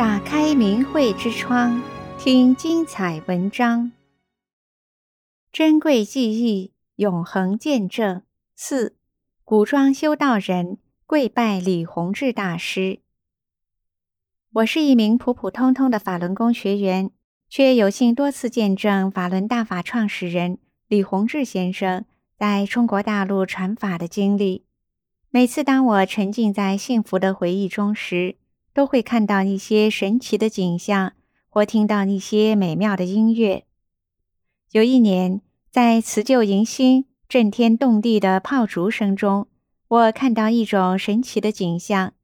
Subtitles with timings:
[0.00, 1.78] 打开明慧之窗，
[2.18, 3.92] 听精彩文章。
[5.52, 8.22] 珍贵记忆，永恒见证。
[8.56, 8.96] 四、
[9.44, 13.00] 古装修道人跪拜李洪志大师。
[14.54, 17.10] 我是一名普普通通的法轮功学员，
[17.50, 20.56] 却有幸多次见证法轮大法创始人
[20.88, 22.06] 李洪志先生
[22.38, 24.64] 在中国大陆传法的经历。
[25.28, 28.36] 每次当我沉浸在幸福的回忆中时，
[28.80, 31.12] 都会看到一些神奇的景象，
[31.50, 33.66] 或听到一些美妙的音乐。
[34.72, 39.48] 有一年，在辞旧迎新、震天动地的炮竹声中，
[39.86, 42.14] 我看到一种神奇的景象：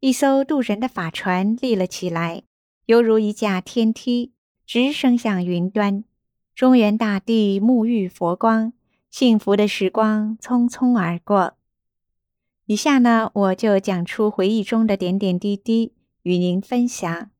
[0.00, 2.42] 一艘渡人的法船立了起来，
[2.86, 4.32] 犹如一架天梯，
[4.66, 6.02] 直升向云端。
[6.56, 8.72] 中原大地沐浴佛光，
[9.12, 11.54] 幸福的时光匆匆而过。
[12.66, 15.92] 以下呢，我就讲出回忆中的点点滴滴。
[16.22, 17.30] 与您分享。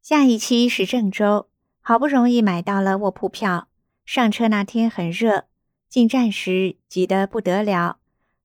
[0.00, 1.48] 下一期是郑州，
[1.80, 3.68] 好不容易买到了卧铺票。
[4.04, 5.44] 上车那天很热，
[5.88, 7.98] 进站时挤得不得了。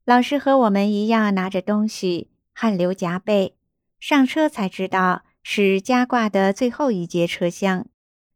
[0.06, 3.56] 老师和我们一样拿着东西，汗流浃背。
[4.00, 7.88] 上车才知道是加挂的最后一节车厢。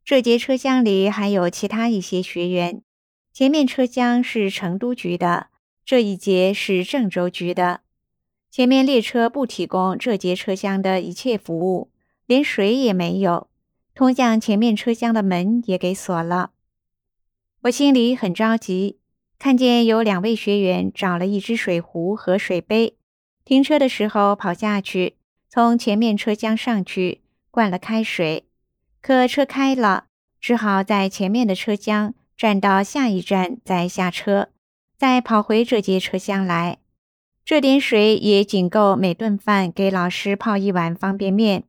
[0.04, 2.82] 这节车厢里还有其他一些学员。
[3.32, 5.48] 前面车厢是成都局的，
[5.86, 7.81] 这一节是郑州局的。
[8.52, 11.90] 前面列车不提供这节车厢的一切服务，
[12.26, 13.48] 连水也没有。
[13.96, 16.52] 通向前面车厢的门也给锁了。
[17.62, 19.00] 我心里很着急，
[19.40, 22.98] 看见有两位学员找了一只水壶和水杯，
[23.46, 25.16] 停车的时候跑下去，
[25.48, 27.22] 从前面车厢上去
[27.52, 28.46] 灌了开水。
[29.02, 30.08] 可车开了，
[30.42, 34.50] 只好在前面的车厢站到下一站再下车，
[34.98, 36.80] 再跑回这节车厢来。
[37.52, 41.66] 这点水也仅够每顿饭给老师泡一碗方便面。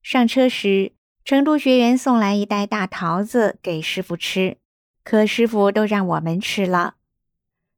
[0.00, 0.92] 上车时，
[1.24, 4.58] 成都学员送来一袋大桃子给师傅吃，
[5.02, 6.94] 可师傅都让我们吃了。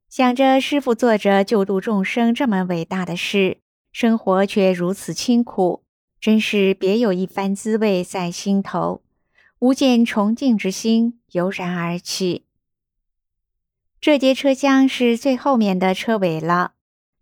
[0.07, 3.57] 想着师傅做着救度众生这么伟大的事，
[3.91, 5.81] 生活却如此清苦，
[6.19, 9.01] 真是别有一番滋味在心头，
[9.57, 12.45] 无见崇敬之心油然而起。
[13.99, 16.73] 这节车厢是最后面的车尾了。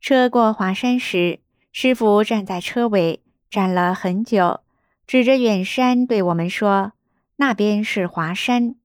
[0.02, 1.40] 车过华山时，
[1.72, 4.62] 师傅站在车尾，站了很久，
[5.06, 6.94] 指着远山对我们说
[7.36, 8.76] ：“那边是华山。”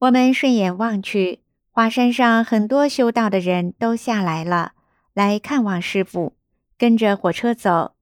[0.00, 1.40] 我们顺眼望去，
[1.70, 4.72] 华山上很多修道的人都下来了，
[5.12, 6.34] 来看望师傅，
[6.78, 7.94] 跟着火车走。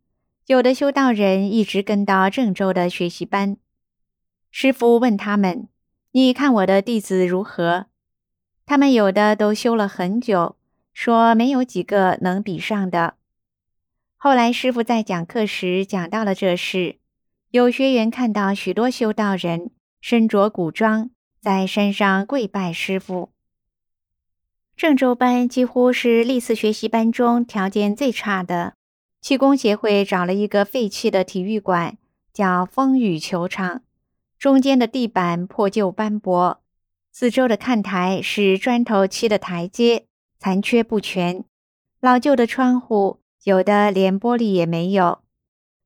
[0.46, 3.56] 有的修道人一直跟到郑州的学习班。
[4.52, 5.68] 师傅问他们
[6.12, 7.86] ：“你看我的弟子如何？”
[8.64, 10.57] 他们有的都修了很久。
[11.00, 13.14] 说没有几个能比上的。
[14.16, 16.96] 后来师傅在讲课时讲到了这事，
[17.52, 19.70] 有学员看到许多修道人
[20.00, 21.10] 身着古装
[21.40, 23.30] 在山上跪拜师傅。
[24.76, 28.74] 郑州班几乎是历次学习班中条件最差的，
[29.20, 31.96] 气功协会找了一个废弃的体育馆，
[32.32, 33.82] 叫风雨球场，
[34.36, 36.60] 中间的地板破旧斑驳，
[37.12, 40.07] 四周的看台是砖头砌的台阶。
[40.38, 41.44] 残缺不全，
[42.00, 45.20] 老旧的窗户有的连玻璃也没有。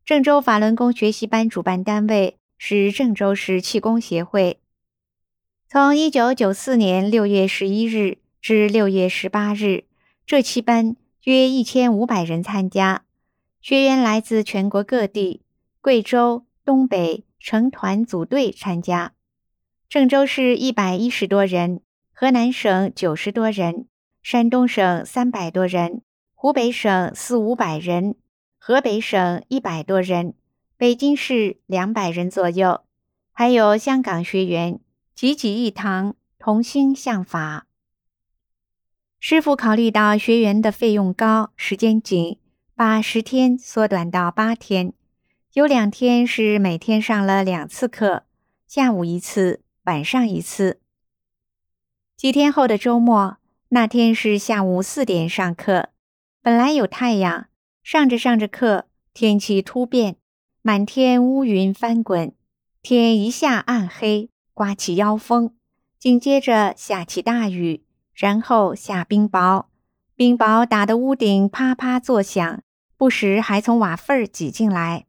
[0.04, 4.60] 郑州法轮功学习班主办单位是郑州市气功协会。
[5.68, 9.84] 从一九九四年六月十一日至六月十八日，
[10.26, 13.04] 这期班约一千五百人参加，
[13.62, 15.40] 学员来自全国各地，
[15.80, 19.14] 贵州、东北成团组队参加。
[19.88, 21.80] 郑州市一百一十多人，
[22.12, 23.86] 河南省九十多人。
[24.22, 26.00] 山东省三百多人，
[26.34, 28.14] 湖北省四五百人，
[28.56, 30.34] 河北省一百多人，
[30.76, 32.84] 北京市两百人左右，
[33.32, 34.78] 还有香港学员，
[35.16, 37.66] 济济一堂，同心向法。
[39.18, 42.38] 师傅考虑到学员的费用高，时间紧，
[42.76, 44.92] 把十天缩短到八天，
[45.54, 48.22] 有两天是每天上了两次课，
[48.68, 50.80] 下午一次，晚上一次。
[52.16, 53.38] 几天后的周末。
[53.74, 55.88] 那天是下午四点上课，
[56.42, 57.46] 本来有太阳，
[57.82, 58.84] 上着上着课，
[59.14, 60.16] 天气突变，
[60.60, 62.34] 满天乌云翻滚，
[62.82, 65.54] 天一下暗黑，刮起妖风，
[65.98, 67.82] 紧接着下起大雨，
[68.14, 69.64] 然后下冰雹，
[70.14, 72.62] 冰雹打得屋顶啪啪作响，
[72.98, 75.06] 不时还从瓦缝儿挤进来。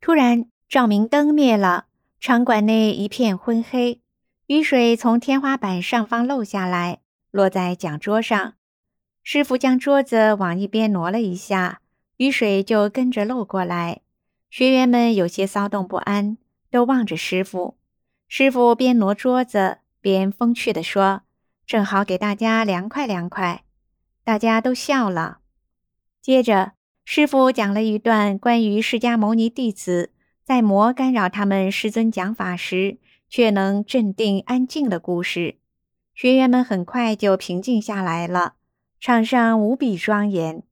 [0.00, 1.86] 突然，照明灯灭了，
[2.18, 4.00] 场馆内一片昏黑，
[4.48, 6.98] 雨水从天花板上方漏下来。
[7.34, 8.54] 落在讲桌上，
[9.24, 11.80] 师傅将桌子往一边挪了一下，
[12.18, 14.02] 雨水就跟着漏过来。
[14.50, 16.38] 学员们有些骚动不安，
[16.70, 17.76] 都望着师傅。
[18.28, 21.22] 师傅边挪桌子边风趣地说
[21.66, 23.64] ：“正好给大家凉快凉快。”
[24.22, 25.38] 大家都笑了。
[26.22, 30.12] 接着，师傅讲了一段关于释迦牟尼弟子
[30.44, 32.98] 在魔干扰他们师尊讲法时，
[33.28, 35.56] 却能镇定安静的故事。
[36.14, 38.54] 学员们很快就平静下来了，
[39.00, 40.62] 场上无比庄严。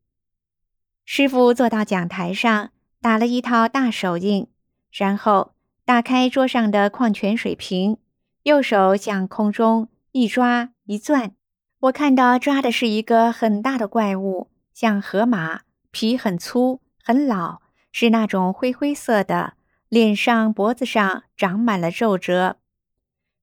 [1.04, 4.46] 师傅坐到讲台上，打了一套大手印，
[4.92, 5.52] 然后
[5.84, 7.98] 打开桌上的矿泉水瓶，
[8.44, 11.34] 右手向空中一抓一攥。
[11.80, 17.60] 我看到抓的是一个很大的怪物，像河马，皮很粗很老，
[17.90, 19.54] 是那种灰灰色的，
[19.88, 22.58] 脸上脖子上长满了皱褶。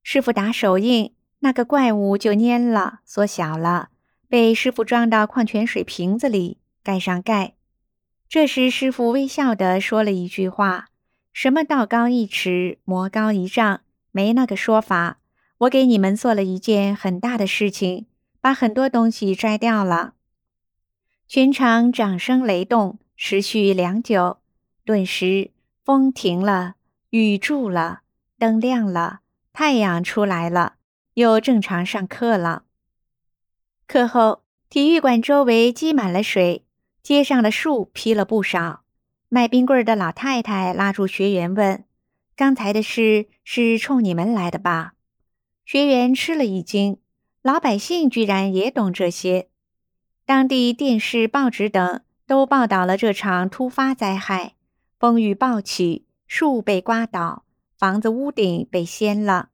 [0.02, 3.90] 师傅打手印，那个怪物就蔫了，缩小了，
[4.28, 7.56] 被师傅装到矿泉水瓶子里，盖上盖。
[8.28, 10.90] 这时，师傅微笑地说了一句话
[11.34, 13.82] ：“什么道高一尺，魔高一丈，
[14.12, 15.20] 没那个说法。
[15.60, 18.06] 我给你们做了一件很大的事情。”
[18.42, 20.14] 把很多东西摘掉了，
[21.28, 24.38] 全场掌声雷动，持续良久。
[24.86, 25.52] 顿时，
[25.84, 26.76] 风停了，
[27.10, 28.04] 雨住了，
[28.38, 29.20] 灯亮了，
[29.52, 30.76] 太阳出来了，
[31.20, 32.64] 又正常上课了。
[33.86, 36.64] 课后，体育馆周围积满了水，
[37.04, 38.84] 街上的树劈了不少。
[39.28, 41.84] 卖冰棍的老太太拉住学员问
[42.38, 44.94] ：“刚才的事是冲你们来的吧？”
[45.66, 47.00] 学员吃了一惊。
[47.42, 49.50] 老百姓居然也懂这些，
[50.26, 54.56] 当地电视、报纸等都报道了这场突发灾害：
[54.98, 57.44] 风雨暴起，树被刮倒，
[57.78, 59.49] 房子屋顶被掀了。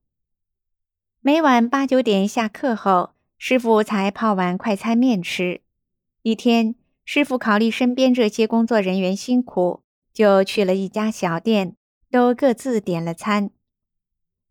[1.27, 5.61] 每晚八九点下课后，师傅才泡碗快餐面吃。
[6.21, 9.81] 一天，师傅考虑身边这些工作人员辛苦，
[10.13, 11.75] 就去了一家小店，
[12.11, 13.49] 都各自点了餐。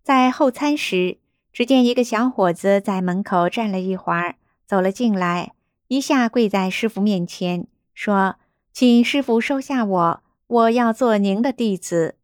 [0.02, 1.18] 在候餐时，
[1.52, 4.34] 只见一个小伙子在门口站了一会儿，
[4.66, 5.52] 走了进来，
[5.86, 8.34] 一下跪在师傅面前，说
[8.74, 12.16] ：“请师傅收下我，我要做您的弟子。”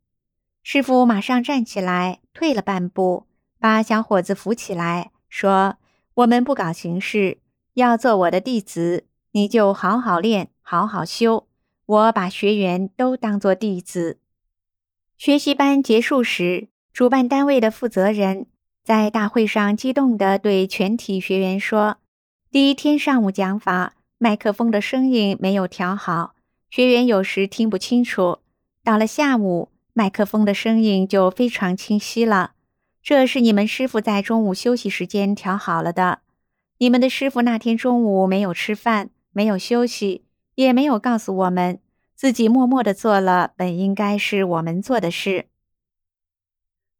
[0.65, 3.27] 师傅马上站起来，退了半步，
[3.61, 5.77] 把小伙子扶起来，说
[6.15, 7.39] ：“我们不搞形式，
[7.75, 11.47] 要做我的弟子，你就好好练，好好修。
[11.85, 14.19] 我把学员都当做弟子。”
[15.19, 18.47] 学习班结束时，主办单位的负责人。
[18.83, 21.99] 在大会上，激动地对全体学员说
[22.51, 26.35] ：“第一天上午讲法，麦克风的声音没有调好，
[26.71, 28.39] 学员有时听不清楚。
[28.83, 32.53] 到了下午，麦克风的声音就非常清晰了。
[33.03, 36.21] 这是你们师傅在中午休息时间调好了的。
[36.79, 40.25] 你们的师傅那天中午没有吃饭，没有休息，
[40.55, 41.81] 也没有告诉我们，
[42.15, 45.47] 自己默默地做了本应该是我们做的事。”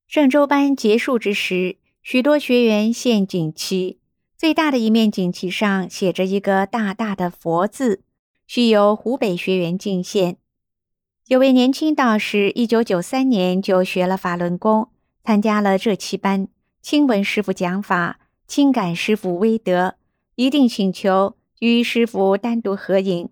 [0.09, 3.99] 郑州班结束之时，许多学员献锦旗，
[4.37, 8.03] 最大的一面锦旗上写着一个大大的“佛”字，
[8.47, 10.39] 需由湖北学员敬献。
[11.29, 14.89] 有位年轻道士，一九九三年就学了法轮功，
[15.25, 16.49] 参加了这期班，
[16.83, 19.97] 亲闻师傅讲法，亲感师傅威德，
[20.35, 23.29] 一定请求与师傅单独合影。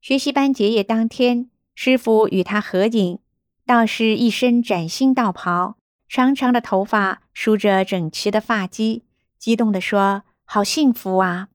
[0.00, 3.18] 学习班结业当天，师傅与他合影，
[3.66, 5.76] 道士一身崭新道袍。
[6.08, 9.02] 长长的头发梳着整齐的发髻，
[9.38, 11.48] 激动地说：“好幸福啊！”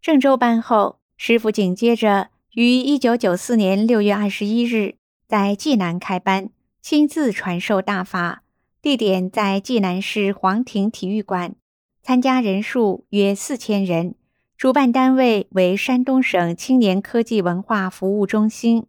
[0.00, 4.94] 郑州班后，师傅紧接着于一九九四年六月二十一日
[5.26, 6.50] 在济南开班，
[6.82, 8.42] 亲自传授大法，
[8.80, 11.54] 地点在济南市皇庭体育馆，
[12.02, 14.14] 参加人数约四千人，
[14.56, 18.86] 主办单位为山东省青年科技文化服务中心，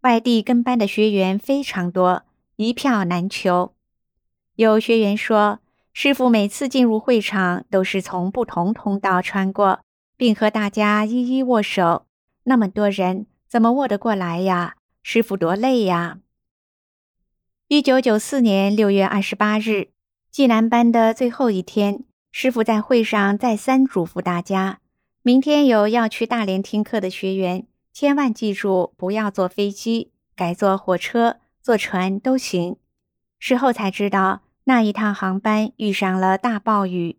[0.00, 2.22] 外地跟班的学员非常多，
[2.56, 3.74] 一票难求。
[4.56, 5.60] 有学员说，
[5.92, 9.80] 师傅每次进入会场都是从不同通道穿过，
[10.16, 12.06] 并和大家一一握手。
[12.44, 14.76] 那么多人，怎么握得过来呀？
[15.02, 16.18] 师傅多累呀！
[17.72, 19.90] 一九九四年六月二十八日，
[20.28, 24.80] 济南班的最后一天，师傅在会上再三嘱咐大家：
[25.22, 32.74] 明天有要去大连听课的学员，千万记住，不要坐飞机，改坐火车、坐船都行。
[33.38, 34.40] 事后才知道。
[34.64, 37.18] 那一趟航班遇上了大暴雨。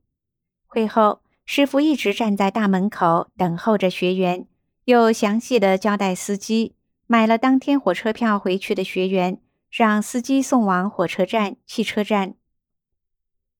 [0.67, 4.45] 会后，师傅一直站在大门口等候着学员，
[4.83, 6.75] 又详细的交代司机，
[7.07, 9.39] 买了当天火车票回去的学员，
[9.71, 12.33] 让司机送往火车站、汽车站。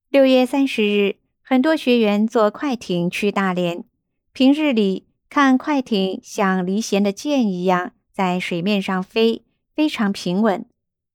[0.10, 3.86] 六月三十日，很多学员坐快艇去大连。
[4.34, 10.66] 平日里看快艇像离弦的箭一样在水面上飞，非常平稳，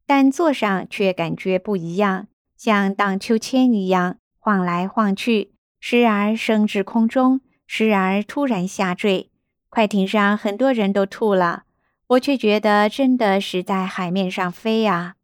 [0.07, 9.31] 但坐上却感觉不一样，像荡秋千一样晃来晃去，时而升至空中，时而突然下坠。
[9.69, 11.65] 快艇上很多人都吐了，
[12.09, 15.17] 我却觉得真的是在海面上飞啊！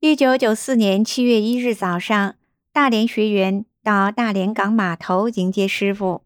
[0.00, 2.34] 一九九四年七月一日早上，
[2.72, 6.22] 大连学员到大连港码头迎接师傅。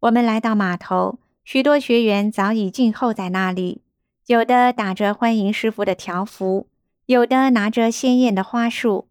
[0.00, 3.80] 我们来到码头，许多学员早已静候在那里，
[4.26, 6.68] 有的打着欢迎师傅的条幅，
[7.06, 9.08] 有的拿着鲜艳的花束。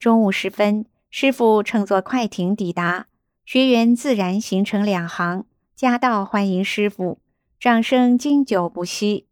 [0.00, 3.06] 中午时分，师傅乘坐快艇抵达，
[3.44, 7.20] 学员自然形成两行，夹道欢迎师傅，
[7.60, 9.24] 掌声经久不息。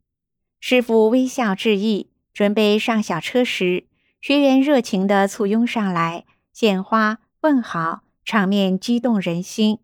[0.67, 3.85] 师傅微笑致意，准备上小车时，
[4.23, 9.81] 学员热情地簇拥上来，献花问好，场面激动人心。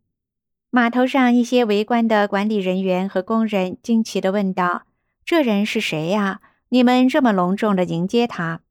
[0.71, 4.85] 码头上一些围观的管理人员和工人惊奇地问道
[5.23, 6.41] ：“这人是谁呀？
[6.71, 8.63] 你们这么隆重地迎接他？”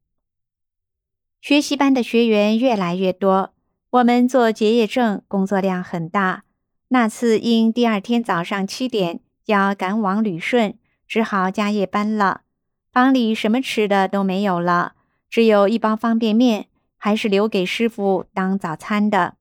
[1.40, 3.54] 学习班的学员越来越多，
[3.90, 6.42] 我们做结业证工作量很大。
[6.88, 10.74] 那次因第二天早上七点要赶往旅顺，
[11.10, 12.42] 只好加夜班了。
[12.92, 14.92] 房里什么吃的都没有了，
[15.28, 19.34] 只有一包方便面，还是留给师傅当早餐的。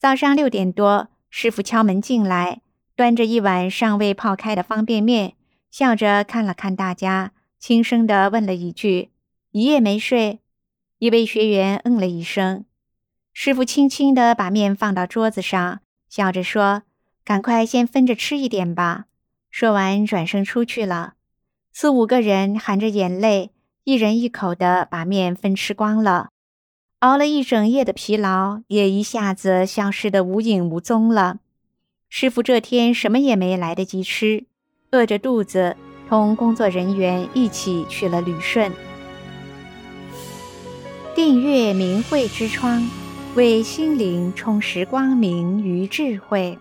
[0.00, 1.10] 早上六点多。
[1.30, 2.62] 师傅敲门进来，
[2.96, 5.34] 端着一碗尚未泡开的方便面，
[5.70, 9.10] 笑着看了看大家，轻声地问了一句
[9.52, 10.40] ：“一夜没睡？”
[10.98, 12.64] 一位学员嗯了一声。
[13.32, 16.82] 师傅轻轻地把面放到桌子上，笑着说
[17.24, 19.04] ：“赶快先分着吃一点吧。”
[19.50, 21.14] 说完，转身出去了。
[21.72, 23.50] 四五个人含着眼泪，
[23.84, 26.28] 一人一口的把面分吃光了。
[27.00, 31.38] 熬了一整夜的疲劳也一下子消失得无影无踪了。
[32.08, 34.46] 师傅这天什么也没来得及吃，
[34.90, 35.76] 饿着肚子，
[36.08, 38.72] 同工作人员一起去了旅顺。
[41.14, 42.88] 订阅明慧之窗，
[43.34, 46.58] 为心灵充实光明与智慧。